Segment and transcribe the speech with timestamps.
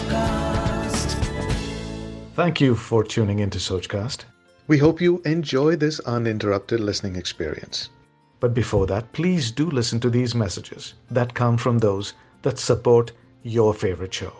[0.00, 1.14] Sochcast.
[2.34, 4.24] Thank you for tuning into Sochcast.
[4.66, 7.90] We hope you enjoy this uninterrupted listening experience.
[8.38, 13.12] But before that, please do listen to these messages that come from those that support
[13.42, 14.32] your favorite show.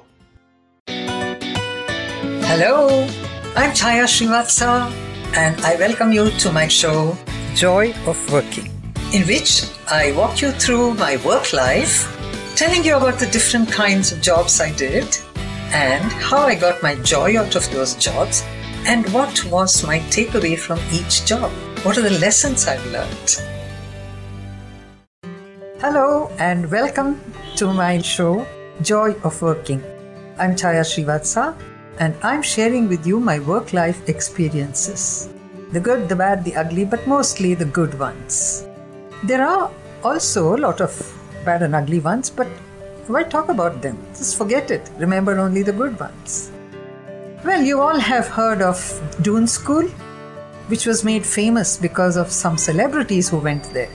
[2.47, 3.07] Hello,
[3.57, 4.91] I'm Chaya Srivatsa,
[5.35, 7.17] and I welcome you to my show,
[7.55, 8.71] Joy of Working,
[9.13, 12.09] in which I walk you through my work life,
[12.57, 15.19] telling you about the different kinds of jobs I did
[15.73, 18.43] and how I got my joy out of those jobs
[18.87, 21.51] and what was my takeaway from each job.
[21.85, 23.31] What are the lessons I've learned?
[25.81, 27.21] Hello, and welcome
[27.57, 28.47] to my show,
[28.83, 29.83] Joy of Working.
[30.39, 31.55] I'm Chaya Srivatsa,
[31.99, 35.31] and I'm sharing with you my work life experiences
[35.73, 38.67] the good, the bad, the ugly, but mostly the good ones.
[39.23, 39.71] There are
[40.03, 40.91] also a lot of
[41.45, 42.49] bad and ugly ones, but
[43.13, 43.99] why talk about them?
[44.17, 44.91] Just forget it.
[44.99, 46.51] Remember only the good ones.
[47.45, 48.79] Well, you all have heard of
[49.23, 49.89] Doon School,
[50.69, 53.91] which was made famous because of some celebrities who went there.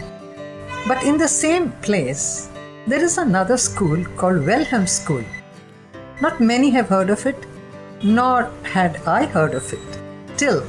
[0.88, 2.50] But in the same place,
[2.88, 5.24] there is another school called Welham School.
[6.22, 7.46] Not many have heard of it,
[8.04, 10.38] nor had I heard of it.
[10.38, 10.66] Till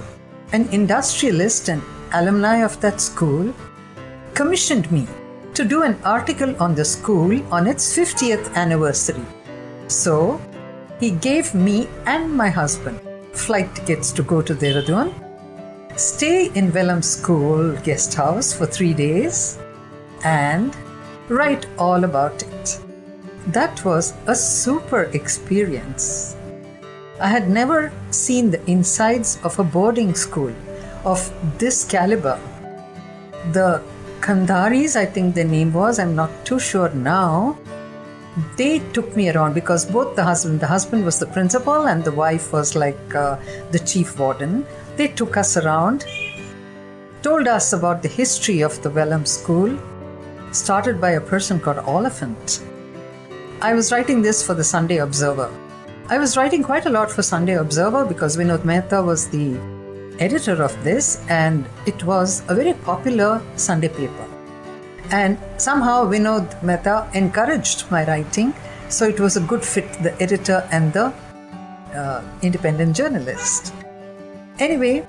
[0.52, 3.52] an industrialist and alumni of that school
[4.34, 5.06] commissioned me
[5.56, 9.24] to do an article on the school on its 50th anniversary.
[9.88, 10.38] So,
[11.00, 13.00] he gave me and my husband
[13.32, 15.14] flight tickets to go to Dehradun,
[15.96, 19.58] stay in Welham School guest house for three days,
[20.24, 20.76] and
[21.30, 22.78] write all about it.
[23.46, 26.36] That was a super experience.
[27.18, 30.54] I had never seen the insides of a boarding school
[31.06, 32.38] of this caliber.
[33.52, 33.82] The
[34.26, 37.56] Kandharis, I think the name was, I'm not too sure now.
[38.56, 42.10] They took me around because both the husband, the husband was the principal and the
[42.10, 43.38] wife was like uh,
[43.70, 44.66] the chief warden.
[44.96, 46.06] They took us around,
[47.22, 49.78] told us about the history of the Welham School,
[50.50, 52.64] started by a person called Oliphant.
[53.60, 55.52] I was writing this for the Sunday Observer.
[56.08, 59.56] I was writing quite a lot for Sunday Observer because Vinod Mehta was the
[60.18, 64.26] editor of this, and it was a very popular Sunday paper.
[65.10, 68.54] And somehow Vinod Mehta encouraged my writing,
[68.88, 71.12] so it was a good fit, the editor and the
[71.94, 73.72] uh, independent journalist.
[74.58, 75.06] Anyway,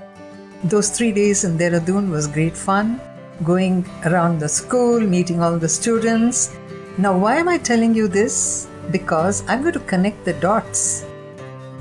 [0.64, 3.00] those three days in Dehradun was great fun,
[3.44, 6.56] going around the school, meeting all the students.
[6.98, 8.68] Now, why am I telling you this?
[8.92, 11.06] Because I'm going to connect the dots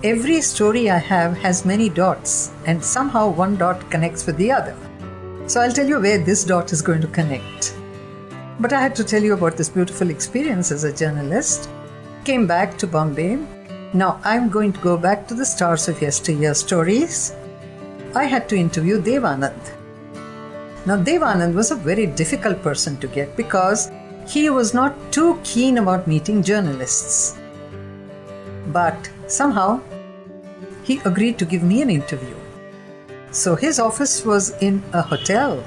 [0.04, 4.76] Every story I have has many dots, and somehow one dot connects with the other.
[5.46, 7.74] So I'll tell you where this dot is going to connect.
[8.60, 11.70] But I had to tell you about this beautiful experience as a journalist.
[12.24, 13.38] Came back to Bombay.
[13.94, 17.34] Now I'm going to go back to the stars of yesteryear stories.
[18.14, 19.72] I had to interview Devanand.
[20.84, 23.90] Now, Devanand was a very difficult person to get because
[24.28, 27.38] he was not too keen about meeting journalists.
[28.72, 29.80] But somehow
[30.82, 32.34] he agreed to give me an interview.
[33.30, 35.62] So his office was in a hotel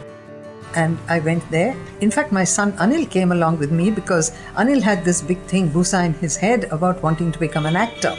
[0.75, 1.75] and I went there.
[2.01, 5.69] In fact, my son Anil came along with me because Anil had this big thing,
[5.69, 8.15] Busa, in his head about wanting to become an actor.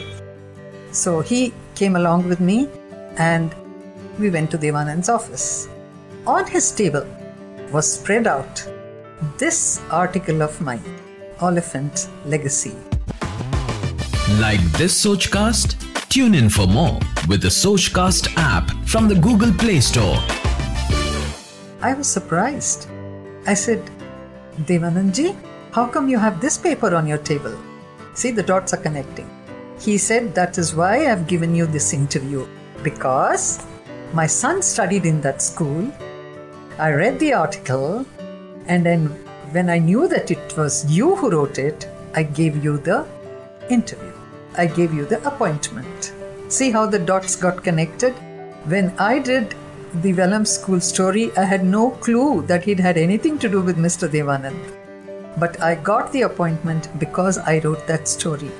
[0.91, 2.69] So he came along with me
[3.17, 3.55] and
[4.19, 5.67] we went to Devanand's office.
[6.27, 7.07] On his table
[7.71, 8.67] was spread out
[9.37, 10.83] this article of mine,
[11.39, 12.75] Oliphant Legacy.
[14.39, 15.75] Like this Sochcast?
[16.09, 20.17] Tune in for more with the Sochcast app from the Google Play Store.
[21.81, 22.87] I was surprised.
[23.45, 23.89] I said,
[24.61, 25.35] Devanandji,
[25.71, 27.57] how come you have this paper on your table?
[28.13, 29.29] See, the dots are connecting.
[29.79, 32.47] He said, That is why I've given you this interview.
[32.83, 33.65] Because
[34.13, 35.91] my son studied in that school.
[36.77, 38.05] I read the article,
[38.67, 39.07] and then
[39.51, 43.05] when I knew that it was you who wrote it, I gave you the
[43.69, 44.10] interview.
[44.57, 46.13] I gave you the appointment.
[46.49, 48.13] See how the dots got connected?
[48.65, 49.55] When I did
[49.95, 53.77] the Welham School story, I had no clue that he'd had anything to do with
[53.77, 54.07] Mr.
[54.07, 54.59] Devanand.
[55.39, 58.51] But I got the appointment because I wrote that story.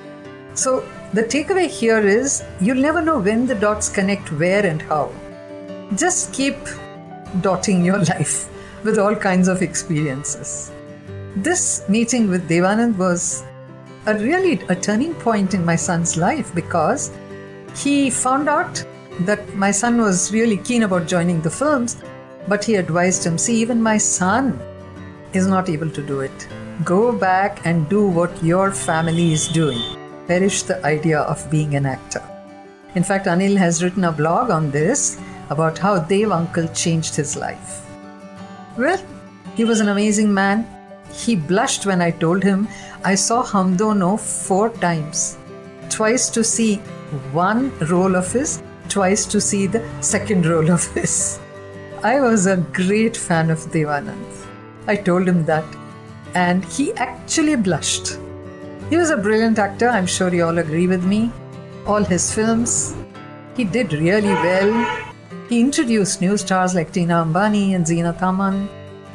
[0.53, 5.11] So the takeaway here is you'll never know when the dots connect where and how.
[5.95, 6.57] Just keep
[7.41, 8.49] dotting your life
[8.83, 10.71] with all kinds of experiences.
[11.35, 13.43] This meeting with Devanand was
[14.05, 17.11] a really a turning point in my son's life because
[17.75, 18.83] he found out
[19.21, 21.97] that my son was really keen about joining the films,
[22.47, 24.59] but he advised him, see, even my son
[25.33, 26.47] is not able to do it.
[26.83, 29.81] Go back and do what your family is doing.
[30.31, 32.23] perish the idea of being an actor.
[32.95, 35.19] In fact, Anil has written a blog on this
[35.49, 37.85] about how Dev Uncle changed his life.
[38.77, 39.01] Well,
[39.55, 40.65] he was an amazing man.
[41.13, 42.67] He blushed when I told him
[43.03, 45.39] I saw Hum Dono four times.
[45.89, 46.75] Twice to see
[47.33, 51.39] one role of his, twice to see the second role of his.
[52.03, 54.45] I was a great fan of Devanand.
[54.85, 55.65] I told him that,
[56.35, 58.19] and he actually blushed.
[58.91, 61.31] He was a brilliant actor, I'm sure you all agree with me.
[61.87, 62.95] All his films,
[63.57, 65.05] he did really well.
[65.49, 68.69] He introduced new stars like Tina Ambani and Zeenat Aman,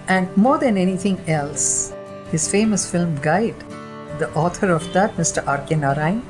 [0.08, 1.92] and more than anything else,
[2.32, 3.54] his famous film Guide.
[4.18, 5.46] The author of that, Mr.
[5.46, 5.76] R.K.
[5.76, 6.22] Narayan,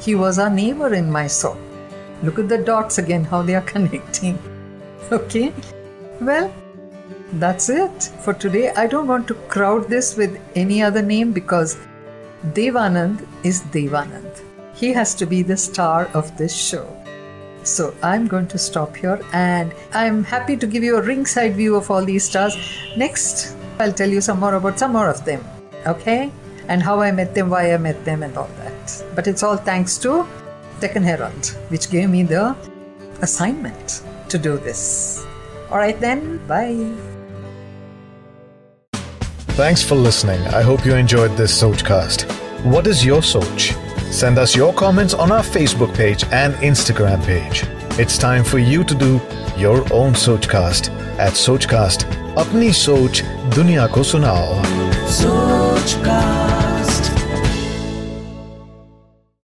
[0.00, 1.56] he was our neighbor in Mysore.
[2.22, 4.38] Look at the dots again, how they are connecting.
[5.10, 5.52] Okay?
[6.20, 6.52] Well,
[7.34, 8.70] that's it for today.
[8.70, 11.78] I don't want to crowd this with any other name because
[12.52, 14.42] Devanand is Devanand.
[14.74, 16.86] He has to be the star of this show.
[17.62, 21.76] So I'm going to stop here and I'm happy to give you a ringside view
[21.76, 22.56] of all these stars.
[22.96, 25.44] Next, I'll tell you some more about some more of them.
[25.86, 26.30] Okay?
[26.68, 29.04] and how I met them, why I met them, and all that.
[29.14, 30.26] But it's all thanks to
[30.80, 32.56] Deccan Herald, which gave me the
[33.20, 35.24] assignment to do this.
[35.70, 36.92] All right, then, bye.
[39.54, 40.40] Thanks for listening.
[40.48, 42.24] I hope you enjoyed this Sochcast.
[42.64, 43.74] What is your Soch?
[44.12, 47.64] Send us your comments on our Facebook page and Instagram page.
[47.98, 49.20] It's time for you to do
[49.56, 50.88] your own Sochcast
[51.18, 52.04] at Sochcast.
[52.34, 55.61] Apni Soch Dunya Ko Sunao.
[55.84, 56.61] Sochcast.